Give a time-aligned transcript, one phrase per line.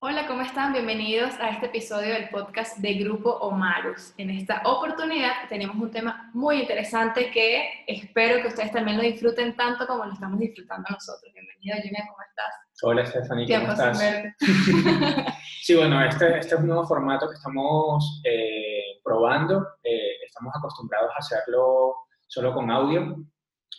[0.00, 0.72] Hola, ¿cómo están?
[0.72, 4.14] Bienvenidos a este episodio del podcast de Grupo Omarus.
[4.16, 9.56] En esta oportunidad tenemos un tema muy interesante que espero que ustedes también lo disfruten
[9.56, 11.34] tanto como lo estamos disfrutando nosotros.
[11.34, 12.54] Bienvenida, Julia, ¿cómo estás?
[12.84, 14.00] Hola, Stephanie, ¿cómo estás?
[15.62, 19.66] sí, bueno, este, este, es un nuevo formato que estamos eh, probando.
[19.82, 21.96] Eh, estamos acostumbrados a hacerlo
[22.28, 23.16] solo con audio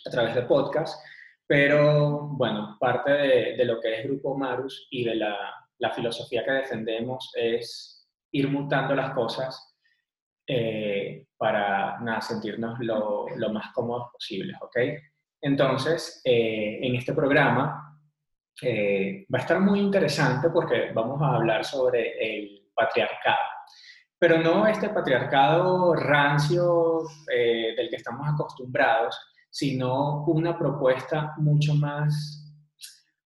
[0.06, 1.02] a través de podcast,
[1.46, 6.44] pero bueno, parte de, de lo que es Grupo Omarus y de la la filosofía
[6.44, 9.76] que defendemos es ir mutando las cosas
[10.46, 14.76] eh, para nada, sentirnos lo, más cómodos posibles, ¿ok?
[15.40, 17.98] Entonces, eh, en este programa
[18.62, 23.38] eh, va a estar muy interesante porque vamos a hablar sobre el patriarcado,
[24.18, 29.18] pero no este patriarcado rancio del que estamos acostumbrados,
[29.48, 32.39] sino una propuesta mucho más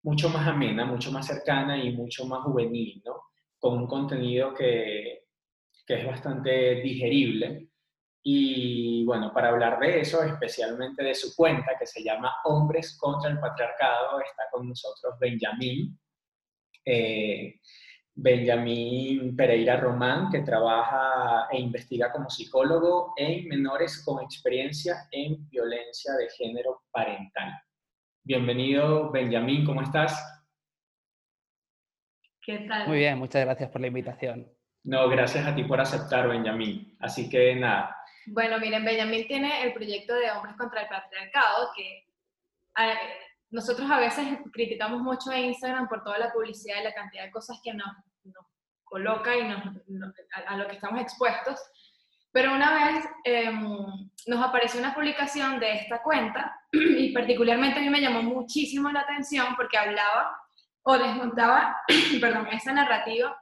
[0.05, 3.23] mucho más amena, mucho más cercana y mucho más juvenil, ¿no?
[3.59, 5.25] Con un contenido que,
[5.87, 7.69] que es bastante digerible.
[8.23, 13.31] Y bueno, para hablar de eso, especialmente de su cuenta que se llama Hombres contra
[13.31, 15.99] el Patriarcado, está con nosotros Benjamín.
[16.85, 17.61] Eh,
[18.15, 26.13] Benjamín Pereira Román, que trabaja e investiga como psicólogo en menores con experiencia en violencia
[26.15, 27.64] de género parental.
[28.27, 30.43] Bienvenido, Benjamín, ¿cómo estás?
[32.41, 32.89] ¿Qué tal?
[32.89, 34.51] Muy bien, muchas gracias por la invitación.
[34.83, 36.97] No, gracias a ti por aceptar, Benjamín.
[37.01, 37.95] Así que nada.
[38.29, 42.07] Bueno, miren, Benjamín tiene el proyecto de Hombres contra el Patriarcado, que
[43.51, 47.31] nosotros a veces criticamos mucho a Instagram por toda la publicidad y la cantidad de
[47.31, 47.87] cosas que nos,
[48.85, 51.61] coloca y a lo que estamos expuestos.
[52.35, 57.89] Pero una vez em, nos apareció una publicación de esta cuenta y particularmente a mí
[57.89, 60.37] me llamó muchísimo la atención porque hablaba
[60.83, 61.77] o desmontaba,
[62.21, 63.41] perdón, esa narrativa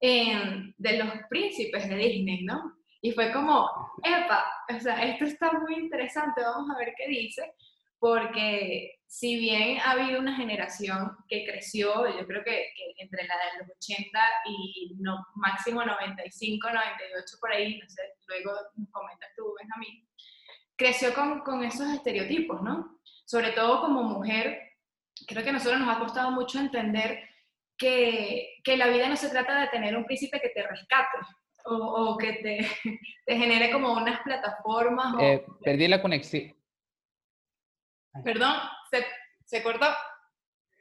[0.00, 2.78] em, de los príncipes de Disney, ¿no?
[3.00, 3.70] Y fue como,
[4.02, 4.44] epa,
[4.76, 7.54] o sea, esto está muy interesante, vamos a ver qué dice,
[7.98, 13.58] porque si bien ha habido una generación que creció, yo creo que, entre la de
[13.60, 18.52] los 80 y no, máximo 95, 98 por ahí, no sé, luego
[18.90, 20.06] comentas tú, Benjamín,
[20.76, 23.00] creció con, con esos estereotipos, ¿no?
[23.24, 24.60] Sobre todo como mujer,
[25.26, 27.28] creo que a nosotros nos ha costado mucho entender
[27.78, 31.18] que, que la vida no se trata de tener un príncipe que te rescate,
[31.64, 32.58] o, o, que te,
[33.26, 35.14] te, genere como unas plataformas.
[35.20, 36.57] Eh, perdí la conexión.
[38.24, 38.54] Perdón,
[38.90, 39.04] se,
[39.44, 39.86] se cortó.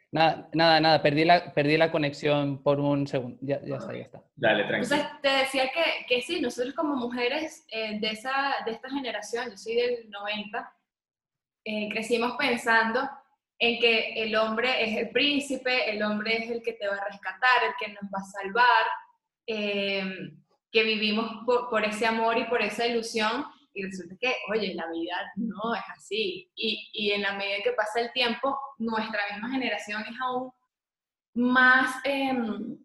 [0.09, 3.37] Nada, nada, nada, perdí la, perdí la conexión por un segundo.
[3.41, 4.23] Ya, ya está, ya está.
[4.35, 4.95] Dale, tranquilo.
[4.95, 9.49] Entonces, te decía que, que sí, nosotros como mujeres eh, de, esa, de esta generación,
[9.49, 10.73] yo soy del 90,
[11.65, 13.09] eh, crecimos pensando
[13.59, 17.05] en que el hombre es el príncipe, el hombre es el que te va a
[17.09, 18.85] rescatar, el que nos va a salvar,
[19.45, 20.31] eh,
[20.71, 23.45] que vivimos por, por, ese amor y por esa ilusión
[23.77, 26.49] y resulta que, oye, la vida no es así.
[26.55, 30.51] Y, y en la medida que pasa el tiempo, nuestra misma generación es aún
[31.35, 32.75] más em,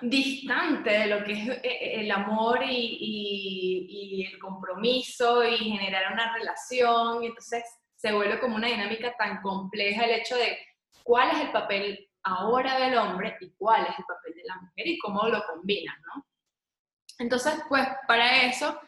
[0.00, 5.56] distante de lo que es eh, eh, el amor y, y, y, el compromiso y
[5.56, 7.24] generar una relación.
[7.24, 7.64] Y entonces
[7.96, 10.56] se vuelve como una dinámica tan compleja el hecho de
[11.02, 14.86] cuál es el papel ahora del hombre y cuál es el papel de la mujer
[14.86, 16.24] y cómo lo combinan, ¿no?
[17.18, 18.80] Entonces, pues para eso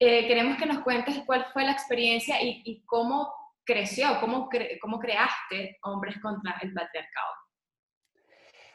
[0.00, 3.32] eh, queremos que nos cuentes cuál fue la experiencia y, cómo
[3.64, 4.48] creció, cómo,
[4.80, 7.32] cómo creaste Hombres contra el Patriarcado.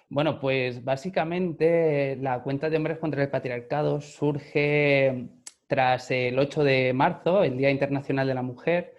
[0.09, 5.29] Bueno, pues básicamente la cuenta de Hombres contra el Patriarcado surge
[5.66, 8.94] tras el 8 de marzo, el Día Internacional de la Mujer.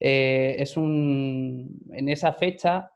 [0.00, 2.92] Eh, es un, en esa fecha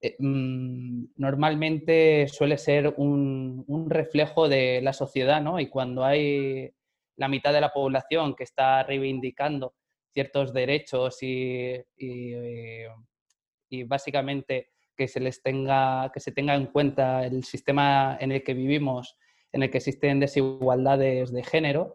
[0.00, 5.60] eh, mm, normalmente suele ser un, un, reflejo de la sociedad, ¿no?
[5.60, 6.72] Y cuando hay
[7.20, 9.74] la mitad de la población que está reivindicando
[10.10, 17.44] ciertos derechos y, y, básicamente que se les tenga, que se tenga en cuenta el
[17.44, 19.18] sistema en el que vivimos,
[19.52, 21.94] en el que existen desigualdades de género,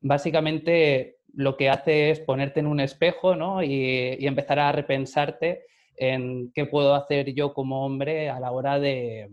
[0.00, 3.62] básicamente lo que hace es ponerte en un espejo ¿no?
[3.62, 5.66] y, y, empezar a repensarte
[5.96, 9.28] en qué puedo hacer yo como hombre a la hora de,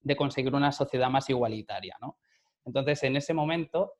[0.00, 1.96] de conseguir una sociedad más igualitaria.
[2.00, 2.18] ¿no?
[2.66, 3.94] Entonces, en ese momento,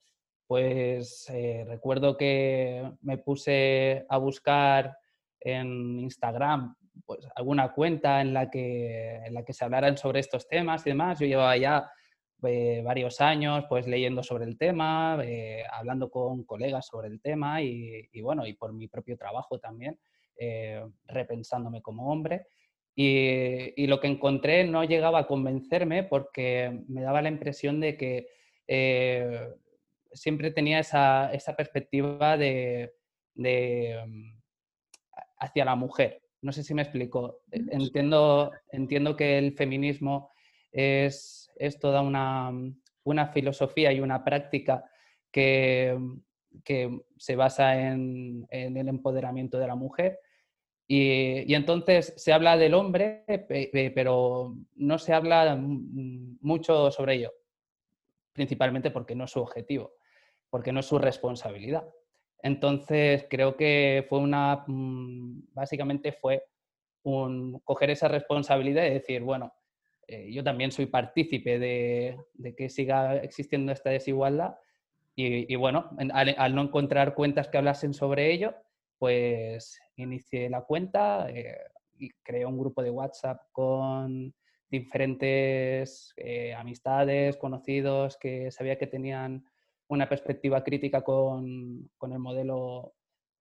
[0.46, 4.96] pues eh, recuerdo que me puse a buscar
[5.40, 10.48] en Instagram pues, alguna cuenta en la, que, en la que se hablaran sobre estos
[10.48, 11.18] temas y demás.
[11.18, 11.90] Yo llevaba ya
[12.42, 17.62] eh, varios años pues leyendo sobre el tema, eh, hablando con colegas sobre el tema
[17.62, 19.98] y, y, bueno, y por mi propio trabajo también,
[21.06, 22.46] repensándome como hombre.
[22.98, 28.26] Y, lo que encontré no llegaba a convencerme porque me daba la impresión de que
[28.66, 29.48] eh,
[30.12, 32.92] siempre tenía esa, perspectiva de,
[33.34, 34.38] mm,
[35.38, 36.22] hacia la mujer.
[36.42, 37.40] No sé si me explico.
[37.50, 40.30] Entiendo, entiendo que el feminismo
[40.72, 42.52] es, es toda una,
[43.04, 44.84] una, filosofía y una práctica
[45.30, 45.98] que,
[46.64, 50.20] que se basa en, en, el empoderamiento de la mujer.
[50.88, 53.24] Y, y, entonces se habla del hombre,
[53.94, 57.32] pero no se habla mucho sobre ello,
[58.36, 59.94] principalmente porque no es su objetivo,
[60.50, 61.88] porque no es su responsabilidad.
[62.42, 66.44] Entonces creo que fue una, mm, básicamente fue
[67.02, 69.52] un, coger esa responsabilidad y decir, bueno,
[70.06, 72.16] eh, yo también soy partícipe de,
[72.56, 74.56] que siga existiendo esta desigualdad
[75.18, 78.54] y, bueno, al, no encontrar cuentas que hablasen sobre ello,
[78.98, 81.56] pues inicié la cuenta eh,
[81.98, 84.34] y creé un grupo de WhatsApp con
[84.70, 89.44] diferentes eh, amistades, conocidos que sabía que tenían
[89.88, 92.94] una perspectiva crítica con, con el modelo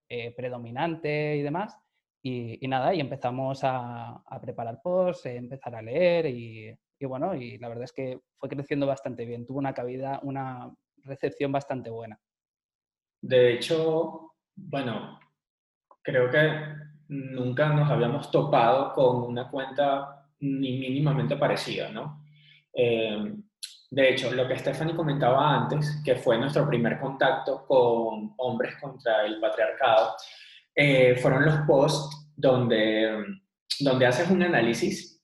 [0.08, 1.76] eh, predominante y demás.
[2.22, 7.34] Y, y, nada, y empezamos a, a preparar posts, empezar a leer y, y, bueno,
[7.34, 10.74] y la verdad es que fue creciendo bastante bien, tuvo una cabida, una
[11.04, 12.18] recepción bastante buena.
[13.20, 15.18] De hecho, bueno,
[16.02, 16.40] creo que
[17.08, 22.24] nunca nos habíamos topado con una cuenta ni mínimamente parecida, ¿no?
[22.72, 23.34] Eh,
[23.90, 29.24] de hecho, lo que Stephanie comentaba antes, que fue nuestro primer contacto con hombres contra
[29.24, 30.14] el patriarcado,
[30.74, 33.24] eh, fueron los posts donde,
[33.80, 35.22] donde haces un análisis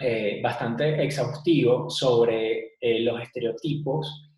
[0.00, 4.30] eh, bastante exhaustivo sobre los estereotipos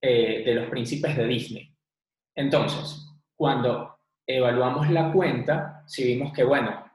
[0.00, 1.74] de los príncipes de Disney.
[2.34, 6.87] Entonces, cuando evaluamos la cuenta, si vimos que, bueno,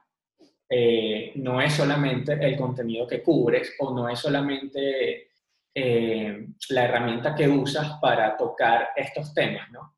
[0.76, 5.28] eh, no es solamente el contenido que cubres o no es solamente
[5.74, 9.96] eh, la herramienta que usas para tocar estos temas, ¿no?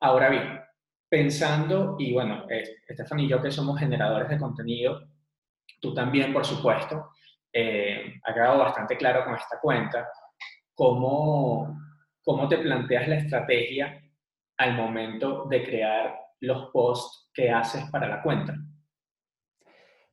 [0.00, 0.60] Ahora bien,
[1.08, 5.08] pensando, y bueno, Estefan y yo que somos generadores de contenido,
[5.80, 7.12] tú también, por supuesto,
[8.24, 10.06] ha quedado bastante claro con esta cuenta
[10.74, 11.86] cómo
[12.26, 14.02] ¿cómo te planteas la estrategia
[14.58, 18.56] al momento de crear los posts que haces para la cuenta?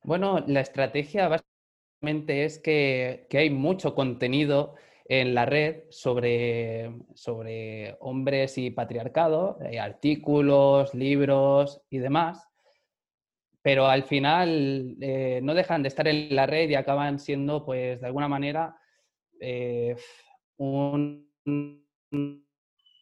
[0.04, 4.74] Bueno, la estrategia básicamente es que, hay mucho contenido
[5.06, 12.46] en la red sobre, sobre hombres y patriarcado, hay artículos, libros y demás,
[13.62, 18.02] pero al final eh, no dejan de estar en la red y acaban siendo, pues,
[18.02, 18.76] de alguna manera,
[19.40, 19.96] eh,
[20.58, 21.32] un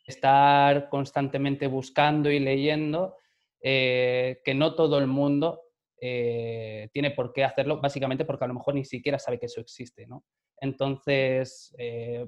[0.07, 3.17] estar constantemente buscando y leyendo,
[3.61, 5.62] eh, que no todo el mundo
[6.05, 9.61] eh, tiene por qué hacerlo, básicamente porque a lo mejor ni siquiera sabe que eso
[9.61, 10.07] existe.
[10.07, 10.25] ¿no?
[10.61, 12.27] Entonces, eh,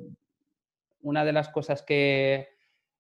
[1.00, 2.48] una de las cosas que,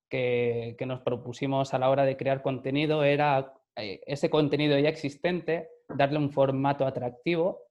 [0.08, 6.18] que, nos propusimos a la hora de crear contenido era ese contenido ya existente, darle
[6.18, 7.62] un formato atractivo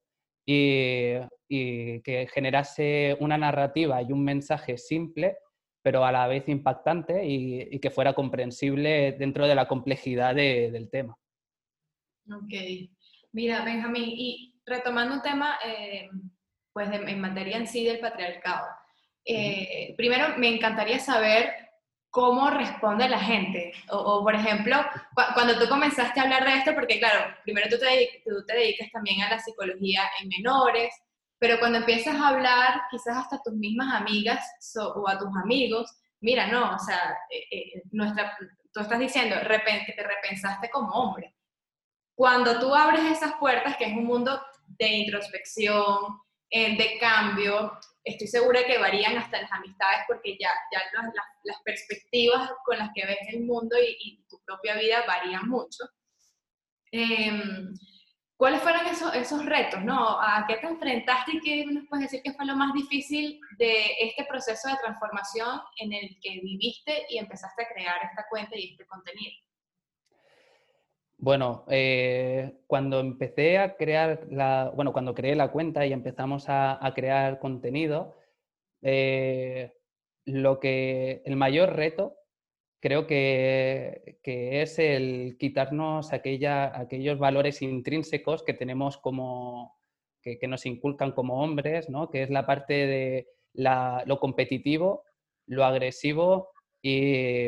[0.46, 5.38] y que generase una narrativa y un mensaje simple
[5.84, 11.18] pero a la vez impactante y, que fuera comprensible dentro de la complejidad del tema.
[12.32, 12.54] Ok.
[13.32, 16.10] Mira, Benjamín, y retomando un tema, eh,
[16.72, 18.68] pues en materia en sí del patriarcado,
[19.26, 21.64] eh, primero me encantaría saber
[22.10, 23.74] cómo responde la gente.
[23.90, 24.78] O, por ejemplo,
[25.34, 28.92] cuando tú comenzaste a hablar de esto, porque claro, primero tú te, tú te dedicas
[28.92, 30.94] también a la psicología en menores,
[31.40, 34.46] pero cuando empiezas a hablar, quizás hasta tus mismas amigas
[34.96, 38.38] o a tus amigos, mira, no, o sea, eh, eh, nuestra,
[38.72, 41.36] tú estás diciendo que te repensaste como hombre.
[42.16, 48.28] Cuando tú abres esas puertas, que es un mundo de introspección, eh, de cambio, estoy
[48.28, 50.82] segura que varían hasta las amistades porque ya, ya
[51.44, 55.84] las, perspectivas con las que ves el mundo y, y tu propia vida varían mucho.
[56.92, 57.74] Em,
[58.38, 59.84] ¿Cuáles fueron esos, esos retos?
[59.84, 60.20] ¿no?
[60.20, 63.96] ¿A qué te enfrentaste y qué nos puedes decir que fue lo más difícil de
[64.00, 68.72] este proceso de transformación en el que viviste y empezaste a crear esta cuenta y
[68.72, 69.34] este contenido?
[71.24, 76.92] Bueno, eh, cuando empecé a crear la, bueno, cuando creé la cuenta y empezamos a,
[76.94, 78.14] crear contenido,
[78.82, 79.72] eh,
[80.26, 82.18] lo que el mayor reto
[82.82, 89.78] creo que, es el quitarnos aquella, aquellos valores intrínsecos que tenemos como,
[90.22, 92.10] que, nos inculcan como hombres, ¿no?
[92.10, 95.06] que es la parte de lo competitivo,
[95.48, 96.50] lo agresivo
[96.82, 97.48] y,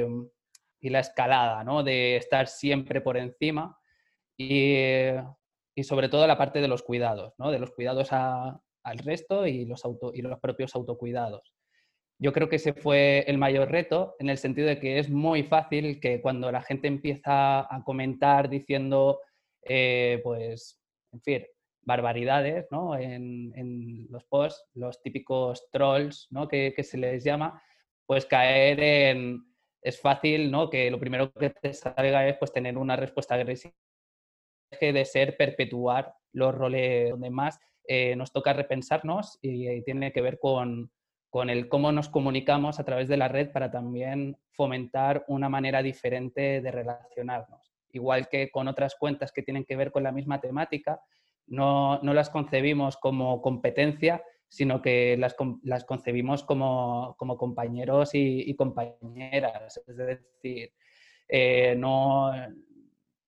[0.90, 1.84] la escalada, ¿no?
[1.84, 3.78] de estar siempre por encima.
[4.38, 4.76] Y,
[5.76, 7.52] y sobre todo la parte de los cuidados, ¿no?
[7.52, 11.54] de los cuidados al resto y los, auto, y los propios autocuidados.
[12.18, 15.44] Yo creo que ese fue el mayor reto en el sentido de que es muy
[15.44, 19.20] fácil que cuando la gente empieza a comentar diciendo,
[19.64, 21.46] eh, pues, en fin,
[21.82, 22.98] barbaridades ¿no?
[22.98, 26.48] en, los posts, los típicos trolls ¿no?
[26.48, 27.62] que, se les llama,
[28.06, 29.44] pues caer en...
[29.86, 30.68] Es fácil ¿no?
[30.72, 33.76] que lo primero que te salga es pues, tener una respuesta agresiva
[34.82, 40.40] de ser perpetuar los roles donde más eh, nos toca repensarnos y, tiene que ver
[40.40, 40.92] con,
[41.30, 45.84] con, el cómo nos comunicamos a través de la red para también fomentar una manera
[45.84, 47.72] diferente de relacionarnos.
[47.92, 51.00] Igual que con otras cuentas que tienen que ver con la misma temática,
[51.46, 54.24] no, no las concebimos como competencia,
[54.56, 59.82] sino que las, las concebimos como, como compañeros y, compañeras.
[59.86, 60.72] Es decir,
[61.28, 62.32] eh, no,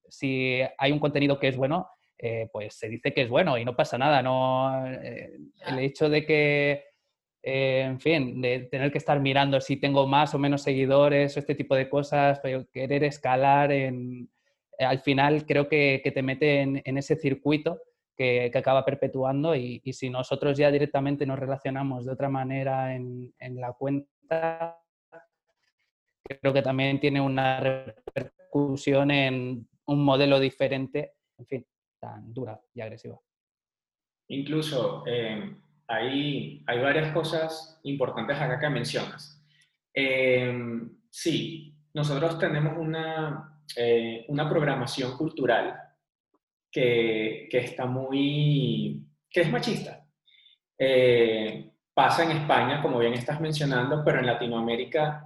[0.08, 3.64] si hay un contenido que es bueno, eh, pues se dice que es bueno y
[3.66, 4.22] no pasa nada.
[4.22, 6.84] No, eh, el hecho de que,
[7.42, 11.54] en fin, de tener que estar mirando si tengo más o menos seguidores o este
[11.54, 12.40] tipo de cosas,
[12.72, 14.30] querer escalar, en,
[14.78, 17.78] al final creo que, que te mete en, en ese circuito
[18.18, 23.72] que, acaba perpetuando y, si nosotros ya directamente nos relacionamos de otra manera en, la
[23.72, 24.76] cuenta,
[26.24, 31.66] creo que también tiene una repercusión en un modelo diferente, en fin,
[32.00, 33.20] tan dura y agresiva.
[34.26, 35.56] Incluso eh,
[35.86, 39.40] hay, varias cosas importantes acá que mencionas.
[39.94, 40.52] Eh,
[41.08, 45.87] sí, nosotros tenemos una, eh, una programación cultural
[46.70, 50.04] que, está muy, que es machista.
[50.78, 55.24] Eh, pasa en España, como bien estás mencionando, pero en Latinoamérica,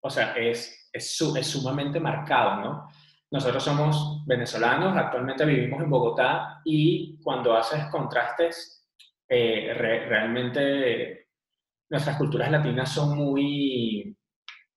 [0.00, 1.16] o sea, es, es,
[1.50, 2.88] sumamente marcado, ¿no?
[3.30, 8.86] Nosotros somos venezolanos, actualmente vivimos en Bogotá y cuando haces contrastes,
[9.28, 11.28] eh, realmente
[11.90, 14.16] nuestras culturas latinas son muy,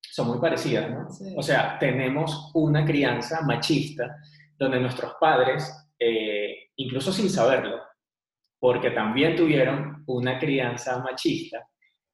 [0.01, 1.07] son muy parecidas, ¿no?
[1.37, 4.17] O sea, tenemos una crianza machista
[4.61, 7.81] donde nuestros padres, eh, incluso sin saberlo,
[8.59, 11.67] porque también tuvieron una crianza machista,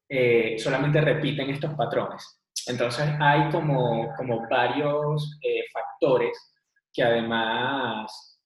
[0.08, 2.40] eh, solamente repiten estos patrones.
[2.66, 6.56] Entonces hay como, como varios eh, factores
[6.94, 8.40] que además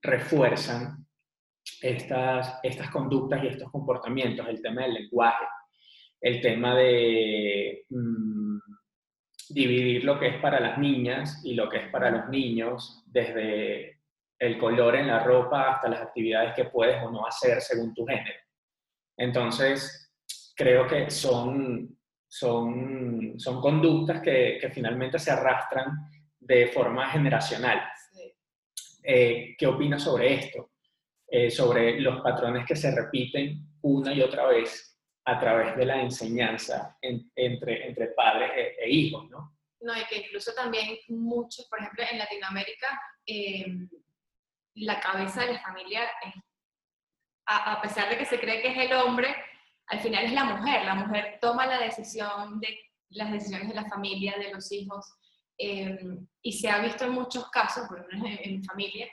[0.00, 1.04] refuerzan
[1.80, 5.46] estas, estas conductas y estos comportamientos, el tema del lenguaje,
[6.20, 7.86] el tema de...
[7.90, 8.51] Mm,
[9.48, 14.00] dividir lo que es para las niñas y lo que es para los niños, desde
[14.38, 18.04] el color en la ropa hasta las actividades que puedes o no hacer según tu
[18.04, 18.40] género.
[19.16, 20.12] Entonces,
[20.56, 21.96] creo que son,
[22.26, 26.08] son, son conductas que, que finalmente se arrastran
[26.40, 27.82] de forma generacional.
[29.04, 30.70] Eh, ¿Qué opinas sobre esto?
[31.26, 34.91] Eh, sobre los patrones que se repiten una y otra vez
[35.24, 39.56] a través de la enseñanza entre, entre padres e, e, hijos, ¿no?
[39.80, 43.66] No, y que incluso también muchos, por ejemplo, en Latinoamérica, eh,
[44.74, 46.08] la cabeza de la familia,
[47.46, 49.34] a, pesar de que se cree que es el hombre,
[49.88, 50.84] al final es la mujer.
[50.84, 52.78] La mujer toma la decisión de
[53.10, 55.14] las decisiones de la familia, de los hijos,
[55.58, 55.98] eh,
[56.42, 59.08] y se ha visto en muchos casos, por ejemplo en, mi familia,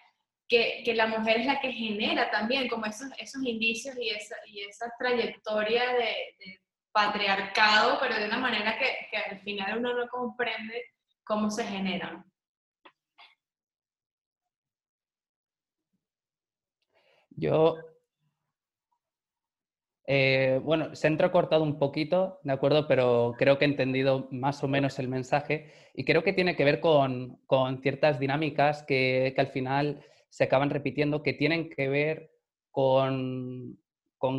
[0.50, 4.66] que, la mujer es la que genera también como esos, esos indicios y esa, y
[4.98, 6.60] trayectoria de,
[6.92, 10.86] patriarcado, pero de una manera que, que, al final uno no comprende
[11.24, 12.26] cómo se generan.
[17.30, 17.78] Yo,
[20.08, 22.88] eh, bueno, se ha entrecortado un poquito, ¿de acuerdo?
[22.88, 26.66] Pero creo que he entendido más o menos el mensaje y creo que tiene que
[26.66, 31.90] ver con, con ciertas dinámicas que, que al final se acaban repitiendo que tienen que
[31.90, 32.32] ver
[32.72, 33.78] con,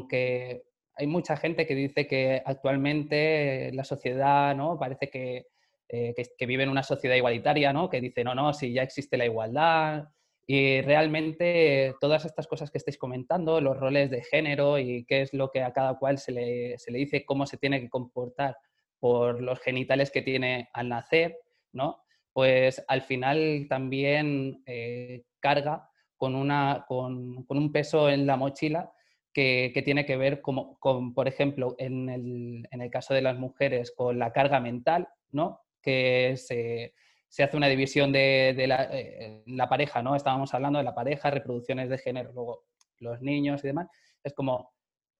[0.08, 0.62] que
[0.94, 4.78] hay mucha gente que dice que actualmente la sociedad ¿no?
[4.78, 5.46] parece que,
[5.88, 7.90] eh, que, vive en una sociedad igualitaria, ¿no?
[7.90, 10.08] que dice, no, no, si ya existe la igualdad.
[10.46, 15.32] Y realmente todas estas cosas que estáis comentando, los roles de género y qué es
[15.32, 18.56] lo que a cada cual se le, se le dice, cómo se tiene que comportar
[18.98, 21.36] por los genitales que tiene al nacer,
[21.72, 22.02] ¿no?
[22.32, 28.92] Pues al final también eh, carga con, una, con, un peso en la mochila
[29.32, 34.32] que, tiene que ver con, por ejemplo, en el, caso de las mujeres, con la
[34.32, 35.60] carga mental, ¿no?
[35.82, 36.94] que se,
[37.42, 40.14] hace una división de, eh, la, pareja, ¿no?
[40.14, 42.64] Estábamos hablando de la pareja, reproducciones de género, luego
[42.98, 43.88] los niños y demás.
[44.22, 44.72] Es como,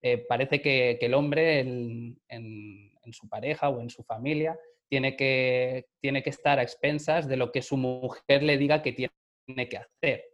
[0.03, 4.57] eh, parece que, el hombre en, en, su pareja o en su familia
[4.91, 8.93] tiene que, tiene que estar a expensas de lo que su mujer le diga que
[8.93, 10.25] tiene que hacer.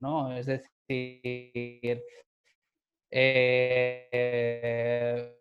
[0.00, 0.36] ¿no?
[0.36, 2.04] Es decir,
[3.10, 5.38] eh,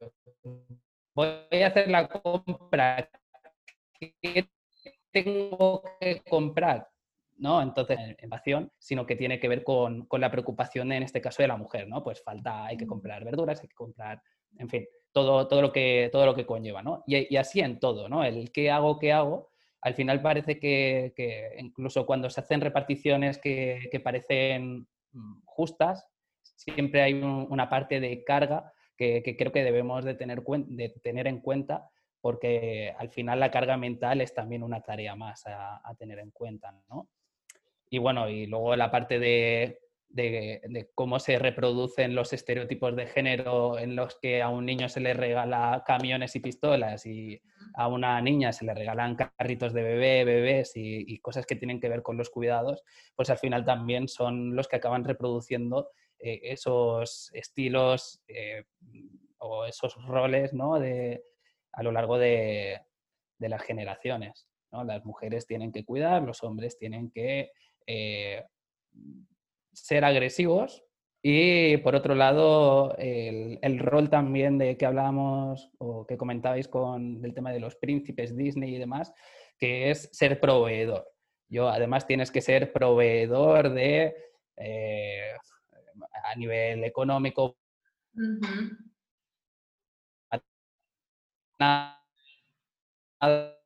[1.13, 3.09] voy a hacer la compra,
[3.99, 4.47] ¿qué
[5.11, 6.87] tengo que comprar?
[7.37, 7.61] ¿no?
[7.61, 11.47] Entonces, en sino que tiene que ver con, con, la preocupación, en este caso, de
[11.47, 12.03] la mujer, ¿no?
[12.03, 14.21] Pues falta, hay que comprar verduras, hay que comprar,
[14.57, 17.03] en fin, todo, todo, lo, que, todo lo que conlleva, ¿no?
[17.05, 18.23] Y, así en todo, ¿no?
[18.23, 19.49] El qué hago, qué hago,
[19.81, 26.07] al final parece que, que incluso cuando se hacen reparticiones que, que parecen mm, justas,
[26.55, 31.27] siempre hay una parte de carga que, que, creo que debemos de tener, de tener
[31.27, 31.89] en cuenta
[32.21, 36.29] porque al final la carga mental es también una tarea más a, a tener en
[36.29, 37.09] cuenta, ¿no?
[37.89, 39.79] Y bueno, y luego la parte de,
[40.13, 44.99] de, cómo se reproducen los estereotipos de género en los que a un niño se
[44.99, 47.41] le regala camiones y pistolas y
[47.75, 51.89] a una niña se le regalan carritos de bebé, bebés y, cosas que tienen que
[51.89, 52.83] ver con los cuidados,
[53.15, 55.89] pues al final también son los que acaban reproduciendo
[56.19, 58.63] eh, esos estilos eh,
[59.37, 60.75] o esos roles ¿no?
[60.75, 62.81] a lo largo de,
[63.37, 64.47] de las generaciones.
[64.71, 64.83] ¿no?
[64.83, 67.51] Las mujeres tienen que cuidar, los hombres tienen que
[67.87, 68.43] eh,
[69.73, 70.83] ser agresivos
[71.23, 77.23] y por otro lado el, el, rol también de que hablábamos o que comentabais con
[77.23, 79.13] el tema de los príncipes Disney y demás,
[79.57, 81.07] que es ser proveedor.
[81.47, 84.15] Yo además tienes que ser proveedor de
[84.57, 85.33] eh,
[86.23, 87.57] a nivel económico.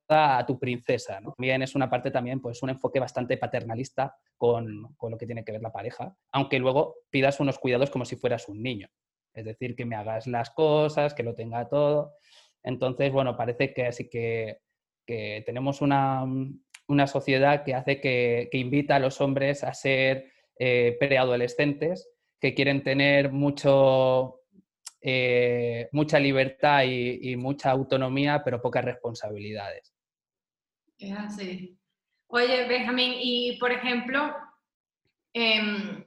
[0.08, 1.20] A tu princesa.
[1.22, 5.44] También es una parte también, pues un enfoque bastante paternalista con, con, lo que tiene
[5.44, 8.88] que ver la pareja, aunque luego pidas unos cuidados como si fueras un niño.
[9.34, 12.14] Es decir, que me hagas las cosas, que lo tenga todo.
[12.64, 14.60] Entonces, bueno, parece que así que,
[15.06, 16.26] que tenemos una,
[16.88, 22.10] una, sociedad que hace que, que, invita a los hombres a ser eh, preadolescentes,
[22.40, 24.42] que quieren tener mucho,
[25.02, 29.95] eh, mucha libertad y, mucha autonomía, pero pocas responsabilidades.
[30.98, 31.38] Es.
[32.28, 34.36] Oye, Benjamín, y por ejemplo,
[35.34, 36.06] eh,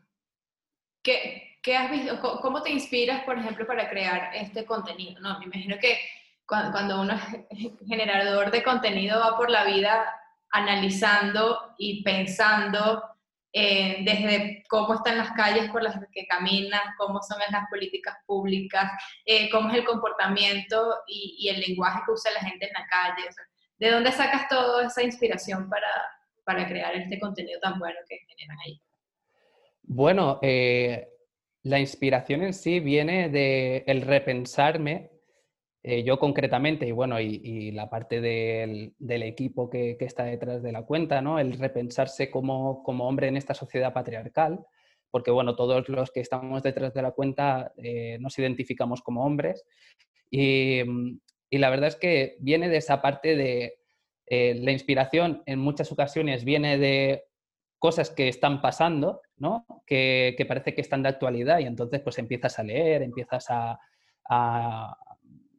[1.03, 2.20] ¿qué, ¿qué, has visto?
[2.20, 5.20] ¿Cómo te inspiras, por ejemplo, para crear este contenido?
[5.20, 5.98] No, me imagino que
[6.46, 7.14] cuando uno
[7.51, 10.11] es generador de contenido va por la vida
[10.51, 13.03] analizando y pensando
[13.53, 18.90] eh, desde cómo están las calles por las que caminas, cómo son las políticas públicas,
[19.24, 23.29] eh, cómo es el comportamiento y, el lenguaje que usa la gente en la calle.
[23.78, 25.88] ¿De dónde sacas toda esa inspiración para,
[26.44, 28.80] para crear este contenido tan bueno que generan ahí?
[29.82, 31.08] Bueno, eh,
[31.62, 35.10] la inspiración en sí viene de el repensarme,
[35.82, 40.24] eh, yo concretamente, y bueno, y, y la parte del, del equipo que, que, está
[40.24, 41.38] detrás de la cuenta, ¿no?
[41.38, 44.58] El repensarse como, como, hombre en esta sociedad patriarcal,
[45.10, 49.64] porque bueno, todos los que estamos detrás de la cuenta eh, nos identificamos como hombres.
[50.30, 50.82] Y,
[51.50, 53.78] y la verdad es que viene de esa parte de
[54.26, 57.24] eh, la inspiración en muchas ocasiones viene de
[57.78, 59.64] cosas que están pasando, ¿no?
[59.87, 63.78] Que, que, parece que están de actualidad y entonces pues empiezas a leer, empiezas a,
[64.28, 64.96] a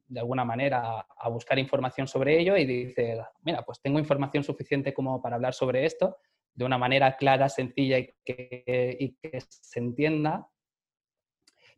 [0.10, 4.94] de alguna manera a buscar información sobre ello y dices, mira, pues tengo información suficiente
[4.94, 6.18] como para hablar sobre esto
[6.54, 10.50] de una manera clara, sencilla y que, y que se entienda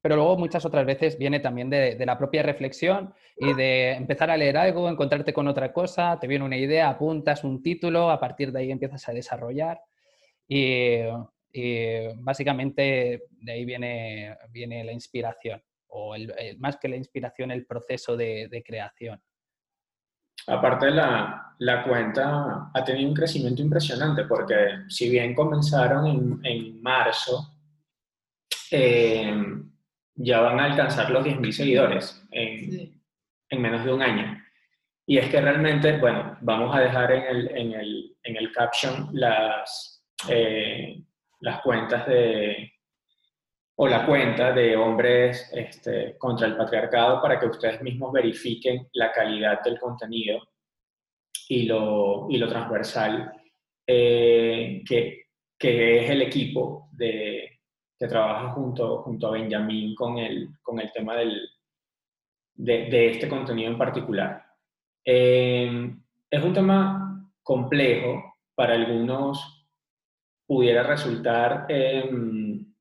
[0.02, 4.32] pero luego muchas otras veces viene también de, de, la propia reflexión y de empezar
[4.32, 8.20] a leer algo, encontrarte con otra cosa, te viene una idea, apuntas un título, a
[8.20, 9.80] partir de ahí empiezas a desarrollar
[10.48, 11.02] y,
[11.54, 17.52] y básicamente de ahí viene, viene la inspiración, o el, el, más que la inspiración,
[17.52, 19.22] el proceso de, de creación.
[20.48, 24.56] Aparte, la, la, cuenta ha tenido un crecimiento impresionante porque
[24.88, 27.56] si bien comenzaron en, en marzo,
[28.72, 29.32] eh,
[30.24, 33.02] ya van a alcanzar los 10.000 seguidores en, sí.
[33.50, 34.42] en, menos de un año.
[35.06, 39.10] Y es que realmente, bueno, vamos a dejar en el, en el, en el caption
[39.14, 41.02] las, eh,
[41.40, 42.74] las cuentas de,
[43.76, 49.12] o la cuenta de hombres este, contra el patriarcado para que ustedes mismos verifiquen la
[49.12, 50.40] calidad del contenido
[51.50, 53.34] y lo, y lo transversal
[53.88, 55.26] eh, que,
[55.58, 57.61] que es el equipo de,
[58.02, 61.40] que trabaja junto, junto a Benjamín con el, con el tema del,
[62.56, 64.44] de, de este contenido en particular.
[65.06, 65.94] Eh,
[66.28, 69.68] es un tema complejo, para algunos
[70.48, 72.10] pudiera resultar eh,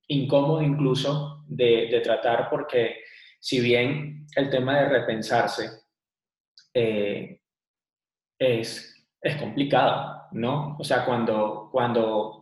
[0.09, 3.03] incómodo incluso de, de, tratar porque
[3.39, 5.83] si bien el tema de repensarse
[6.73, 7.43] eh,
[8.39, 10.79] es, es complicado, ¿no?
[10.79, 12.40] O sea, cuando, cuando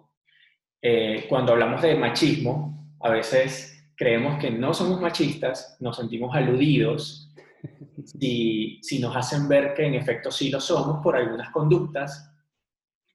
[0.80, 7.32] eh, cuando hablamos de machismo, a veces creemos que no somos machistas, nos sentimos aludidos
[8.04, 12.32] si, si nos hacen ver que en efecto sí lo somos por algunas conductas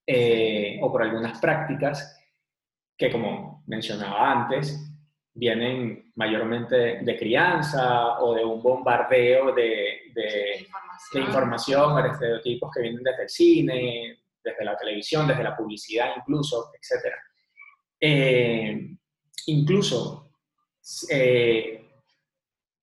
[0.06, 2.19] eh, o por algunas prácticas
[2.97, 4.89] que, como mencionaba antes,
[5.34, 11.23] vienen mayormente de crianza o de un bombardeo de, de, información.
[11.23, 16.12] información o de estereotipos que vienen desde el cine, desde la televisión, desde la publicidad
[16.17, 17.15] incluso, etc.
[18.05, 18.97] Eh,
[19.45, 20.29] incluso
[21.09, 21.89] eh,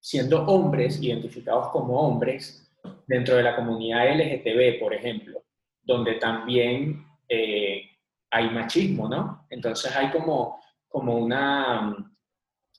[0.00, 2.72] siendo hombres, identificados como hombres,
[3.06, 5.44] dentro de la comunidad LGTB, por ejemplo,
[5.82, 7.82] donde también eh,
[8.30, 9.46] hay machismo, ¿no?
[9.50, 11.94] Entonces hay como, como, una,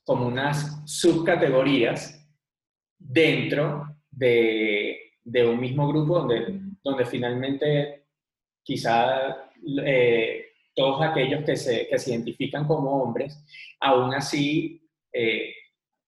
[0.03, 2.27] como unas subcategorías
[2.97, 8.07] dentro de, de un mismo grupo donde, donde finalmente
[8.63, 9.51] quizá
[10.81, 13.45] todos aquellos que se, que se, identifican como hombres,
[13.79, 15.53] aún así, eh,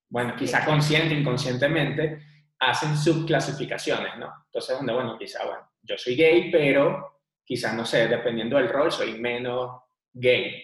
[0.08, 2.20] bueno, quizá consciente, inconscientemente,
[2.58, 4.32] hacen subclasificaciones, ¿no?
[4.46, 8.90] Entonces, donde, bueno, quizá, bueno, yo soy gay, pero quizás, no sé, dependiendo del rol,
[8.90, 9.80] soy menos
[10.12, 10.60] gay.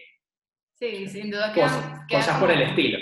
[0.75, 1.53] Sí, sin duda.
[1.53, 2.99] que cosas, por el estilo.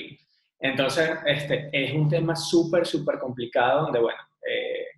[0.60, 4.88] Entonces, este, es un tema súper, súper complicado donde, bueno, eh,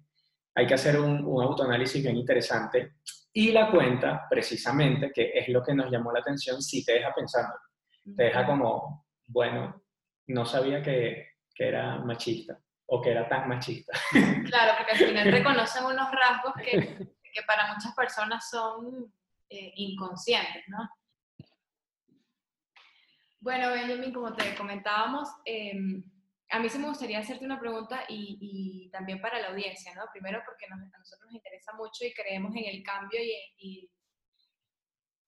[0.57, 2.95] hay que hacer un, un, autoanálisis bien interesante.
[3.33, 7.15] Y la cuenta, precisamente, que es lo que nos llamó la atención, sí te deja
[7.15, 7.55] pensando.
[8.17, 9.83] Te deja como, bueno,
[10.27, 13.93] no sabía que, que era machista o que era tan machista.
[14.51, 19.13] Claro, porque al final reconocen unos rasgos que que para muchas personas son
[19.49, 20.89] eh, inconscientes, ¿no?
[23.41, 26.05] Bueno, Benjamin, como te comentábamos, em,
[26.51, 30.03] a mí sí me gustaría hacerte una pregunta y, también para la audiencia, ¿no?
[30.13, 33.21] Primero porque a nosotros nos interesa mucho y creemos en el cambio
[33.59, 33.89] y,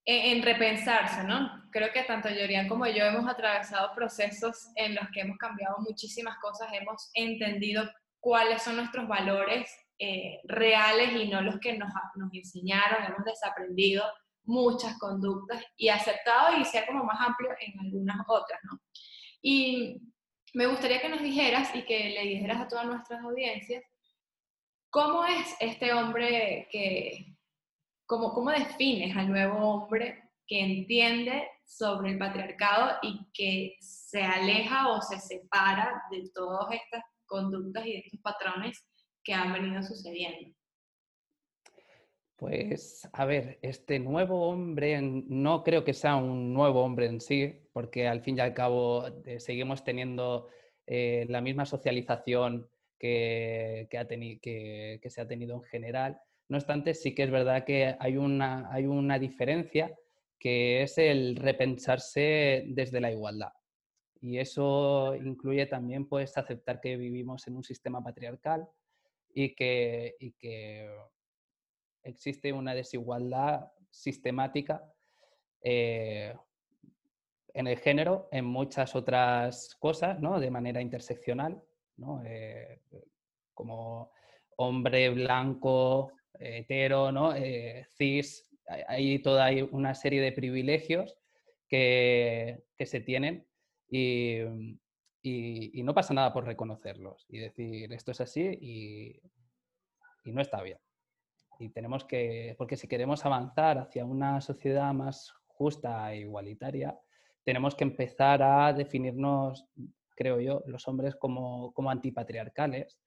[0.05, 1.69] en, repensarse, ¿no?
[1.71, 6.39] Creo que tanto Yorian como yo hemos atravesado procesos en los que hemos cambiado muchísimas
[6.39, 12.35] cosas, hemos entendido cuáles son nuestros valores eh, reales y no los que nos, nos
[12.35, 14.05] enseñaron, hemos desaprendido
[14.45, 18.81] muchas conductas y aceptado y ser como más amplio en algunas otras, ¿no?
[19.41, 20.12] Y
[20.55, 23.83] me gustaría que nos dijeras y que le dijeras a todas nuestras audiencias,
[24.91, 27.37] ¿cómo es este hombre que,
[28.07, 34.89] cómo, cómo defines al nuevo hombre que entiende sobre el patriarcado y que se aleja
[34.91, 38.85] o se separa de todas estas conductas y de estos patrones
[39.25, 40.55] que han venido sucediendo?
[42.37, 47.62] Pues, a ver, este nuevo hombre, no creo que sea un nuevo hombre en sí,
[47.73, 50.49] porque al fin y al cabo eh, seguimos teniendo
[50.87, 56.21] eh, la misma socialización que, ha que, se ha tenido en general.
[56.49, 59.97] No obstante, sí que es verdad que hay una, hay una diferencia
[60.39, 63.53] que es el repensarse desde la igualdad.
[64.21, 68.69] Y eso incluye también pues, aceptar que vivimos en un sistema patriarcal,
[69.35, 70.91] y que, que
[72.03, 74.83] existe una desigualdad sistemática
[75.63, 76.35] eh,
[77.55, 80.41] en el género, en muchas otras cosas, ¿no?
[80.41, 81.63] de manera interseccional,
[81.97, 82.23] ¿no?
[82.25, 82.81] Eh,
[83.55, 84.13] como
[84.57, 87.35] hombre blanco, hetero, ¿no?
[87.35, 91.19] Eh, cis, hay toda una serie de privilegios
[91.69, 93.47] que, que se tienen
[93.89, 94.39] y,
[95.23, 99.21] y, no pasa nada por reconocerlos y decir esto es así y,
[100.25, 100.79] y, no está bien.
[101.59, 106.99] Y tenemos que, porque si queremos avanzar hacia una sociedad más justa e igualitaria,
[107.45, 109.67] tenemos que empezar a definirnos,
[110.15, 113.01] creo yo, los hombres como, como antipatriarcales,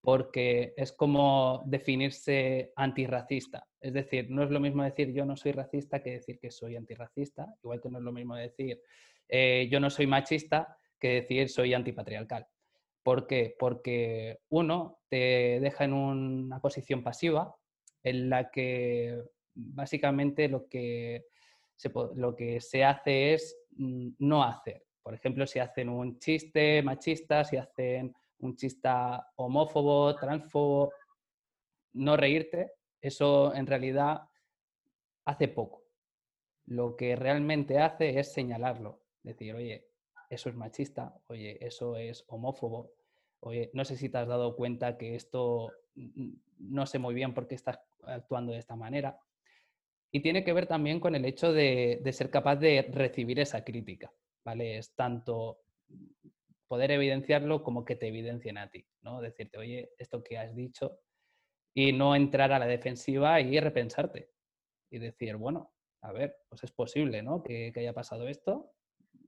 [0.00, 3.66] porque es como definirse antirracista.
[3.80, 6.76] Es decir, no es lo mismo decir yo no soy racista que decir que soy
[6.76, 8.80] antirracista, igual que no es lo mismo decir
[9.28, 12.46] eh, yo no soy machista que decir soy antipatriarcal.
[13.02, 13.54] ¿Por qué?
[13.58, 17.54] Porque uno te deja en una posición pasiva
[18.02, 19.22] en la que
[19.54, 21.26] básicamente lo que
[21.78, 24.84] se, lo que se hace es mm, no hacer.
[25.02, 28.88] Por ejemplo, si hacen un chiste machista, si hacen un chiste
[29.36, 30.92] homófobo, transfobo,
[31.94, 34.22] no reírte, eso en realidad
[35.24, 35.84] hace poco.
[36.66, 39.88] Lo que realmente hace es señalarlo, decir, oye,
[40.28, 42.92] eso es machista, oye, eso es homófobo,
[43.40, 45.72] oye, no sé si te has dado cuenta que esto
[46.58, 49.18] no sé muy bien por qué estás actuando de esta manera.
[50.10, 54.12] Y tiene que ver también con el hecho de, ser capaz de recibir esa crítica,
[54.44, 54.78] ¿vale?
[54.78, 55.60] Es tanto
[56.66, 59.20] poder evidenciarlo como que te evidencien a ti, ¿no?
[59.20, 61.00] Decirte, oye, esto que has dicho,
[61.74, 64.30] y no entrar a la defensiva y repensarte.
[64.90, 67.42] Y decir, bueno, a ver, pues es posible, ¿no?
[67.42, 68.72] Que, haya pasado esto.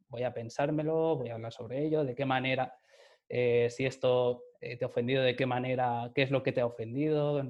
[0.08, 2.74] Voy a pensármelo, voy a hablar sobre ello, de qué manera,
[3.28, 6.60] eh, si esto eh, te ha ofendido, de qué manera, qué es lo que te
[6.60, 7.42] ha ofendido.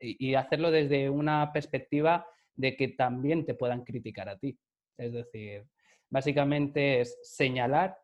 [0.00, 4.58] Y, hacerlo desde una perspectiva de que también te puedan criticar a ti.
[4.96, 5.66] Es decir,
[6.08, 7.96] básicamente es señalar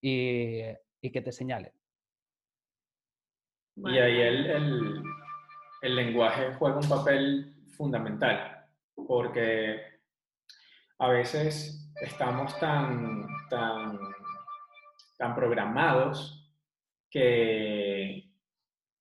[0.00, 0.62] y,
[1.00, 1.72] que te señalen.
[3.76, 5.02] Y ahí el,
[5.82, 9.80] el lenguaje juega un papel fundamental, porque
[10.98, 13.98] a veces estamos tan, tan,
[15.16, 16.52] tan programados
[17.10, 18.32] que,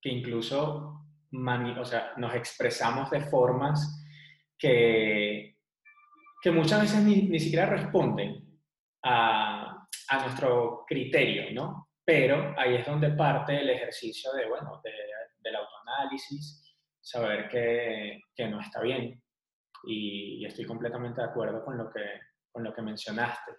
[0.02, 0.96] que incluso
[1.32, 4.06] o sea, nos expresamos de formas
[4.58, 5.58] que,
[6.42, 8.60] que muchas veces ni, ni siquiera responden
[9.04, 11.90] a, a, nuestro criterio, ¿no?
[12.04, 14.92] Pero ahí es donde parte el ejercicio de, bueno, de,
[15.40, 19.22] del autoanálisis saber que, que no está bien.
[19.86, 22.04] Y, estoy completamente de acuerdo con lo que,
[22.52, 23.52] con lo que mencionaste.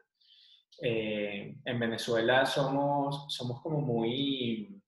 [0.83, 4.81] Eh, en Venezuela somos, somos como muy...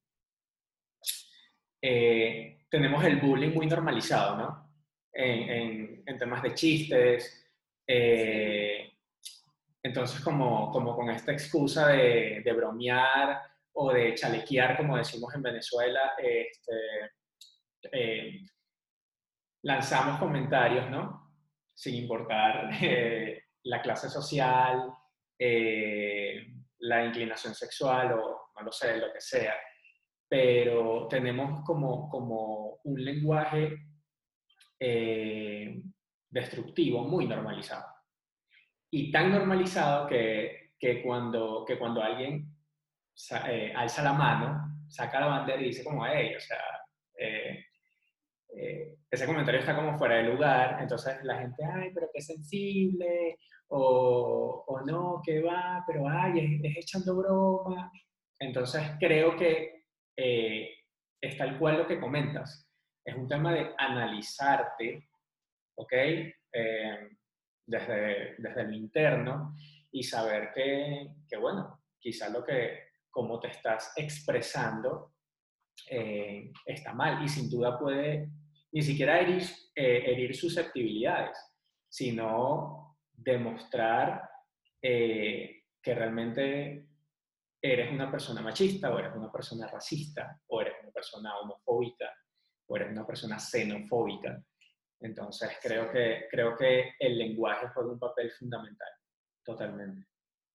[1.83, 4.71] Eh, tenemos el bullying muy normalizado, ¿no?
[5.13, 7.51] En, temas de chistes.
[7.87, 8.93] Eh,
[9.83, 13.41] entonces, como, como con esta excusa de, bromear
[13.73, 17.11] o de chalequear, como decimos en Venezuela, este,
[17.91, 18.41] eh,
[19.63, 21.35] lanzamos comentarios, ¿no?
[21.75, 24.93] Sin importar eh, la clase social,
[26.79, 29.55] la inclinación sexual o no lo sé, lo que sea.
[30.31, 33.77] Pero tenemos como, como un lenguaje
[36.31, 37.85] destructivo muy normalizado.
[38.91, 42.57] Y tan normalizado que, que cuando, que cuando alguien
[43.75, 46.63] alza la mano, saca la bandera y dice como, hey, o sea,
[47.19, 47.65] eh,
[49.11, 53.39] ese comentario está como fuera de lugar, entonces la gente, ay, pero qué sensible,
[53.69, 57.91] o, o no, qué va, pero ay, es, echando broma.
[58.39, 59.80] Entonces creo que
[60.23, 60.75] eh,
[61.21, 62.69] es tal cual lo que comentas.
[63.05, 65.09] Es un tema de analizarte,
[65.77, 65.93] ¿ok?
[65.93, 67.09] Eh,
[67.67, 69.55] desde, desde el interno
[69.93, 75.15] y saber que, que, bueno, quizás lo que, como te estás expresando,
[75.89, 78.29] eh, está mal y sin duda puede
[78.73, 79.43] ni siquiera herir,
[79.75, 81.39] eh, herir susceptibilidades,
[81.89, 84.29] sino demostrar
[84.83, 86.87] eh, que realmente
[87.63, 92.11] eres una persona machista o eres una persona racista o eres una persona homofóbica
[92.67, 94.43] o eres una persona xenofóbica.
[95.01, 98.89] Entonces creo que, creo que el lenguaje juega un papel fundamental,
[99.45, 100.07] totalmente.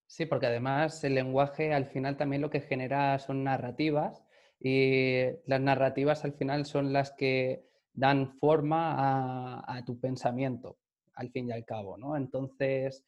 [0.07, 4.23] Sí, porque además el lenguaje al final también lo que genera son narrativas
[4.59, 10.77] y las narrativas al final son las que dan forma a, tu pensamiento,
[11.15, 12.15] al fin y al cabo, ¿no?
[12.15, 13.05] Entonces,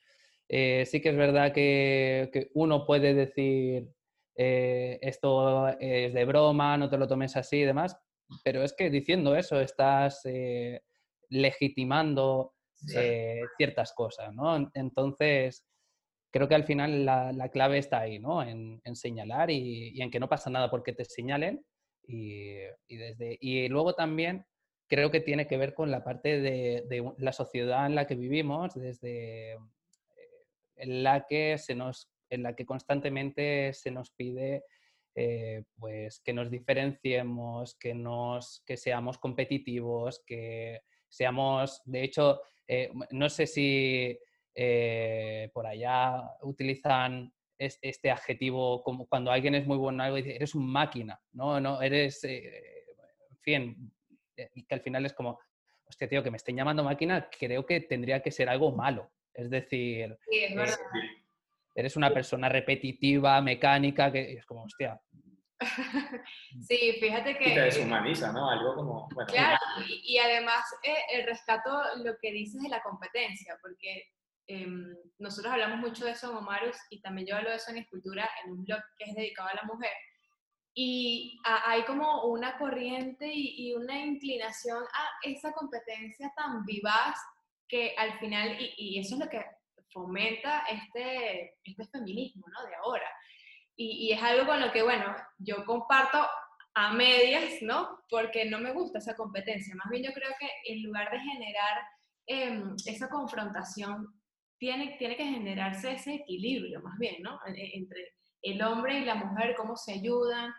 [0.49, 3.89] eh, sí que es verdad que, uno puede decir
[4.35, 7.97] eh, esto es de broma, no te lo tomes así y demás,
[8.43, 10.81] pero es que diciendo eso estás eh,
[11.29, 12.53] legitimando
[13.57, 14.69] ciertas cosas, ¿no?
[14.75, 15.65] Entonces,
[16.31, 18.43] creo que al final la, clave está ahí, ¿no?
[18.43, 21.65] En, señalar y, en que no pasa nada porque te señalen
[22.03, 22.53] y,
[22.87, 24.45] desde, y luego también
[24.87, 28.75] creo que tiene que ver con la parte de, la sociedad en la que vivimos,
[28.75, 29.57] desde
[30.77, 34.63] en la que se nos, en la que constantemente se nos pide
[35.15, 42.91] eh, pues que nos diferenciemos, que nos, que seamos competitivos, que seamos, de hecho, eh,
[43.11, 44.17] no sé si
[45.53, 50.55] por allá utilizan este adjetivo como cuando alguien es muy bueno en algo dice, eres
[50.55, 51.61] un máquina, ¿no?
[51.61, 53.91] no eres, en fin,
[54.37, 55.39] eh, y que al final es como,
[55.85, 59.11] hostia, tío, que me estén llamando máquina, creo que tendría que ser algo malo.
[59.37, 60.55] Es decir, eh,
[61.75, 64.99] eres una persona repetitiva, mecánica, que es como, hostia.
[66.67, 67.49] sí, fíjate que...
[67.49, 68.49] Y te deshumaniza, ¿no?
[68.49, 69.07] Algo como...
[69.27, 71.69] claro, y, además eh, el rescato
[72.03, 74.05] lo que dices de la competencia, porque
[74.47, 77.77] em, nosotros hablamos mucho de eso en Omarus y también yo hablo de eso en
[77.77, 79.93] Escultura, en un blog que es dedicado a la mujer,
[80.79, 87.17] y hay como una corriente y, una inclinación a esa competencia tan vivaz
[87.67, 89.43] que al final, y, eso es lo que
[89.91, 92.67] fomenta este, este feminismo, ¿no?
[92.67, 93.09] De ahora.
[93.75, 96.25] Y, es algo con lo que, bueno, yo comparto
[96.73, 97.99] a medias, ¿no?
[98.09, 99.75] Porque no me gusta esa competencia.
[99.75, 101.81] Más bien yo creo que en lugar de generar
[102.27, 104.07] em, esa confrontación,
[104.59, 107.39] tiene, tiene que generarse ese equilibrio, más bien, ¿no?
[107.45, 110.53] Entre el hombre y la mujer, cómo se ayudan.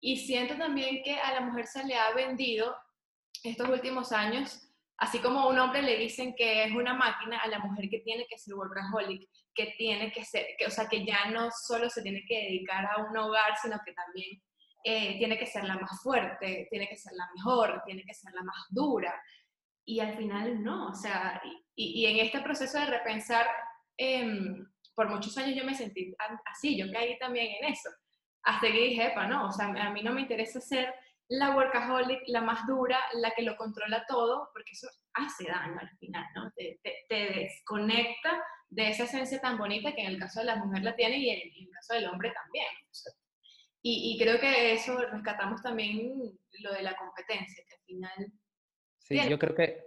[0.00, 2.76] Y siento también que a la mujer se le ha vendido
[3.42, 4.64] estos últimos años
[4.98, 8.00] Así como a un hombre le dicen que es una máquina, a la mujer que
[8.00, 11.90] tiene que ser workaholic, que tiene que ser, que, o sea, que ya no solo
[11.90, 14.40] se tiene que dedicar a un hogar, sino que también
[14.84, 18.32] eh, tiene que ser la más fuerte, tiene que ser la mejor, tiene que ser
[18.34, 19.20] la más dura.
[19.84, 21.40] Y al final no, o sea,
[21.74, 23.46] y, en este proceso de repensar,
[23.96, 26.14] em, por muchos años yo me sentí
[26.46, 27.90] así, yo caí también en eso.
[28.42, 30.94] Hasta que dije, epa, no, o sea, a mí no me interesa ser
[31.28, 35.90] la workaholic, la más dura, la que lo controla todo, porque eso hace daño al
[35.98, 36.52] final, ¿no?
[36.52, 40.96] Te, desconecta de esa esencia tan bonita que en el caso de la mujer la
[40.96, 42.66] tiene y en, el caso del hombre también.
[43.86, 46.10] Y, creo que eso rescatamos también
[46.60, 48.32] lo de la competencia, que al final...
[48.98, 49.84] Sí, yo creo que...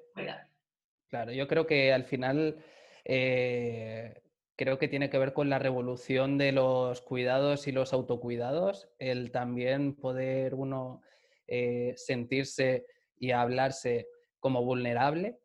[1.10, 2.64] Claro, yo creo que al final
[3.06, 4.22] eh,
[4.56, 9.32] creo que tiene que ver con la revolución de los cuidados y los autocuidados, el
[9.32, 11.02] también poder uno
[11.48, 12.86] eh, sentirse
[13.18, 14.08] y hablarse
[14.40, 15.40] como vulnerable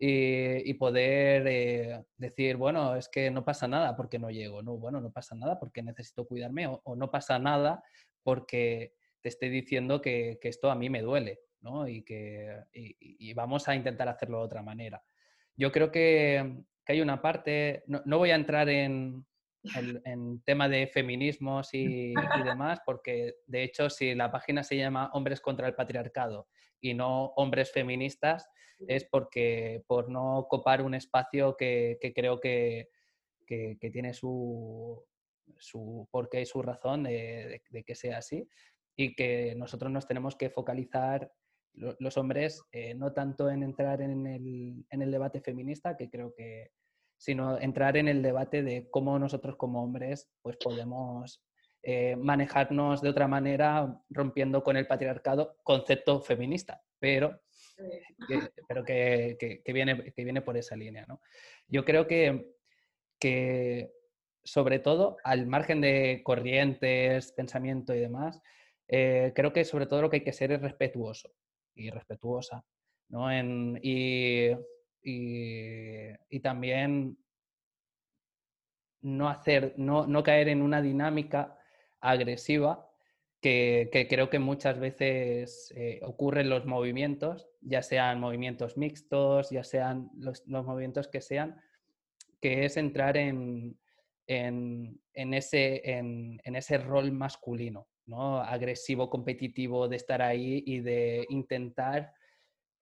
[0.00, 5.00] y, poder eh, decir, bueno, es que no pasa nada porque no llego, no, bueno,
[5.00, 7.82] no pasa nada porque necesito cuidarme o, no pasa nada
[8.22, 11.88] porque te estoy diciendo que, esto a mí me duele, ¿no?
[11.88, 15.02] Y que y, vamos a intentar hacerlo de otra manera.
[15.56, 19.26] Yo creo que, hay una parte, no voy a entrar en,
[19.76, 22.14] en tema de feminismos y,
[22.56, 26.48] demás, porque de hecho si la página se llama Hombres contra el Patriarcado
[26.80, 28.48] y no Hombres Feministas,
[28.86, 32.88] es porque por no copar un espacio que, creo que,
[33.46, 35.04] tiene su,
[35.58, 38.48] su porqué y su razón de, que sea así
[38.94, 41.32] y que nosotros nos tenemos que focalizar
[41.74, 46.34] los hombres eh, no tanto en entrar en el, en el debate feminista, que creo
[46.34, 46.72] que,
[47.18, 51.42] sino entrar en el debate de cómo nosotros como hombres pues podemos
[51.82, 57.40] eh, manejarnos de otra manera rompiendo con el patriarcado, concepto feminista, pero,
[58.28, 61.04] que, pero que, viene, que viene por esa línea.
[61.06, 61.20] ¿no?
[61.66, 62.54] Yo creo que,
[63.18, 63.92] que,
[64.44, 68.40] sobre todo, al margen de corrientes, pensamiento y demás,
[68.88, 71.30] eh, creo que sobre todo lo que hay que ser es respetuoso
[71.74, 72.64] y respetuosa.
[73.08, 73.30] ¿no?
[73.30, 74.50] En, y
[75.02, 77.18] y, también
[79.00, 81.58] no, hacer, no, no, caer en una dinámica
[82.00, 82.88] agresiva
[83.40, 89.64] que, creo que muchas veces eh, ocurre en los movimientos, ya sean movimientos mixtos, ya
[89.64, 91.60] sean los, movimientos que sean,
[92.40, 93.78] que es entrar en,
[94.26, 95.00] en,
[95.34, 98.40] ese, en, ese rol masculino, ¿no?
[98.40, 102.12] agresivo, competitivo, de estar ahí y de intentar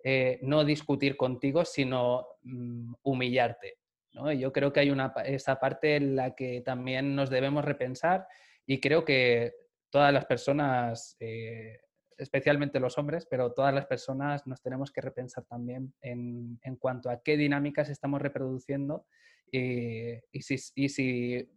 [0.08, 3.80] eh, no discutir contigo, sino mm, humillarte.
[4.12, 4.30] ¿no?
[4.32, 8.28] yo creo que hay una, esa parte en la que también nos debemos repensar
[8.64, 9.56] y creo que
[9.90, 11.80] todas las personas, eh,
[12.16, 17.20] especialmente los hombres, pero todas las personas nos tenemos que repensar también en, cuanto a
[17.20, 19.08] qué dinámicas estamos reproduciendo
[19.50, 21.50] y, si, y si,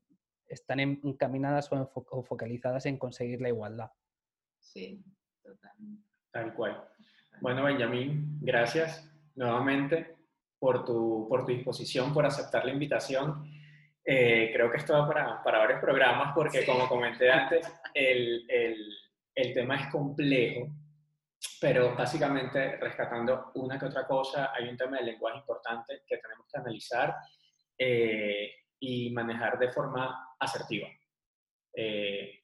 [0.47, 3.91] están encaminadas o, o, focalizadas en conseguir la igualdad.
[4.57, 5.05] Sí,
[5.43, 6.09] totalmente.
[6.31, 6.89] Tal cual.
[7.41, 10.17] Bueno, Benjamín, gracias nuevamente
[10.59, 13.49] por tu, por tu disposición, por aceptar la invitación.
[14.03, 18.93] Eh, creo que esto va para, para varios programas porque, como comenté antes, el, el,
[19.35, 20.67] el, tema es complejo,
[21.61, 26.45] pero básicamente rescatando una que otra cosa, hay un tema de lenguaje importante que tenemos
[26.51, 27.15] que analizar
[27.77, 30.89] eh, y manejar de forma asertiva.
[31.73, 32.43] Eh,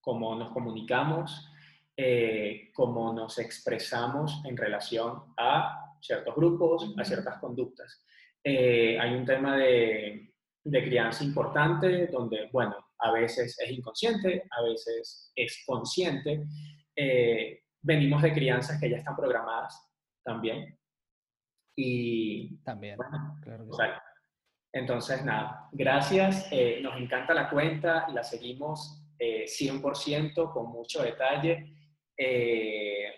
[0.00, 1.50] cómo nos comunicamos,
[1.96, 8.04] eh, cómo nos expresamos en relación a ciertos grupos, a ciertas conductas.
[8.42, 10.32] Eh, hay un tema de,
[10.64, 16.44] crianza importante donde, bueno, a veces es inconsciente, a veces es consciente.
[16.96, 19.80] Eh, venimos de crianzas que ya están programadas
[20.24, 20.76] también.
[21.76, 22.98] Y también,
[23.40, 23.68] claro
[24.72, 26.50] Entonces, nada, gracias.
[26.82, 31.73] nos encanta la cuenta, la seguimos 100% con mucho detalle.
[32.16, 33.12] Eh,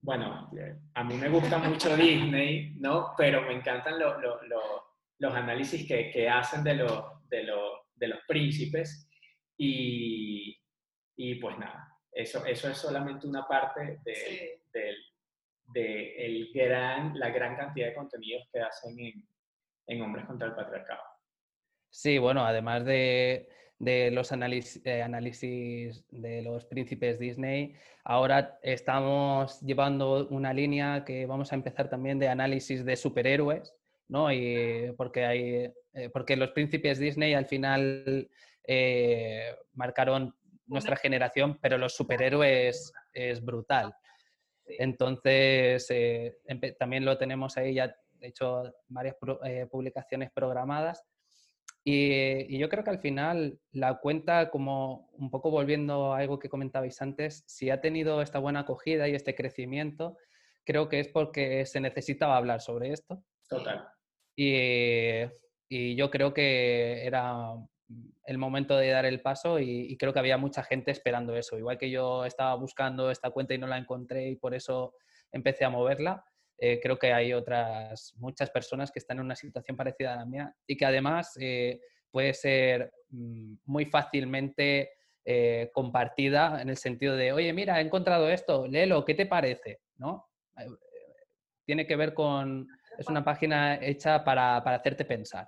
[0.00, 0.50] bueno,
[0.94, 3.14] a mí me gusta mucho Disney, ¿no?
[3.16, 6.74] Pero me encantan los análisis que, hacen de,
[7.28, 7.52] de,
[7.94, 9.08] de, los príncipes
[9.56, 10.60] y,
[11.16, 14.60] y, pues nada, eso, eso es solamente una parte de,
[15.72, 19.26] de el gran, la gran cantidad de contenidos que hacen en,
[19.86, 21.02] en Hombres contra el Patriarcado.
[21.90, 23.48] Sí, bueno, además de,
[23.78, 27.74] de los eh, análisis, de los príncipes Disney.
[28.04, 33.74] Ahora estamos llevando una línea que vamos a empezar también de análisis de superhéroes,
[34.08, 34.32] ¿no?
[34.32, 38.28] Y porque, hay, eh, porque los príncipes Disney al final
[38.66, 40.34] eh, marcaron
[40.66, 43.94] nuestra generación, pero los superhéroes es brutal.
[44.66, 45.86] Entonces,
[46.78, 49.16] también lo tenemos ahí ya, de hecho, varias
[49.70, 51.04] publicaciones programadas.
[51.84, 56.48] Y, yo creo que al final la cuenta, como un poco volviendo a algo que
[56.48, 60.16] comentabais antes, si ha tenido esta buena acogida y este crecimiento,
[60.64, 63.22] creo que es porque se necesitaba hablar sobre esto.
[63.48, 63.86] Total.
[64.34, 65.24] Y,
[65.68, 67.54] y yo creo que era
[68.26, 71.58] el momento de dar el paso y, creo que había mucha gente esperando eso.
[71.58, 74.94] Igual que yo estaba buscando esta cuenta y no la encontré y por eso
[75.32, 76.24] empecé a moverla,
[76.66, 80.24] eh, creo que hay otras muchas personas que están en una situación parecida a la
[80.24, 81.78] mía y que además eh,
[82.10, 84.92] puede ser mm, muy fácilmente
[85.26, 89.82] eh, compartida en el sentido de, oye, mira, he encontrado esto, léelo, ¿qué te parece?
[89.96, 90.30] ¿No?
[91.66, 95.46] tiene que ver con, es una página hecha para hacerte pensar.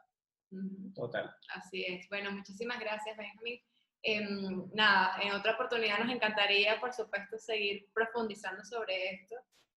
[0.94, 1.34] Total.
[1.54, 2.06] Así es.
[2.10, 3.60] Bueno, muchísimas gracias, Benjamín.
[4.02, 9.36] Em, nada, en otra oportunidad nos encantaría, por supuesto, seguir profundizando sobre esto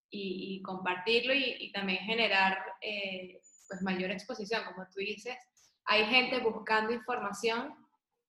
[0.09, 5.37] y, compartirlo y, también generar eh, pues mayor exposición, como tú dices.
[5.85, 7.75] Hay gente buscando información,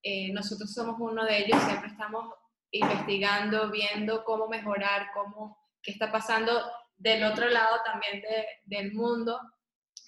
[0.03, 2.33] eh, nosotros somos uno de ellos, siempre estamos
[2.71, 6.61] investigando, viendo cómo mejorar, cómo, qué está pasando
[6.97, 9.39] del otro lado también de, del mundo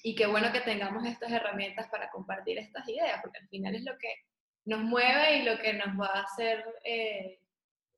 [0.04, 3.84] y qué bueno que tengamos estas herramientas para compartir estas ideas, porque al final es
[3.84, 4.14] lo que
[4.66, 7.40] nos mueve y lo que nos va a hacer eh,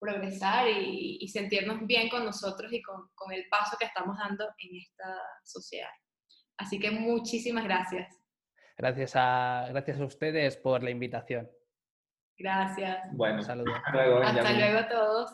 [0.05, 4.77] progresar y, sentirnos bien con nosotros y con, con, el paso que estamos dando en
[4.77, 5.89] esta sociedad.
[6.57, 8.21] Así que muchísimas gracias.
[8.77, 11.49] Gracias a, gracias a ustedes por la invitación.
[12.37, 13.07] Gracias.
[13.13, 13.75] Bueno, saludos.
[13.77, 15.31] Hasta luego, Hasta luego a todos.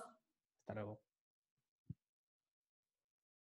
[0.60, 1.01] Hasta luego.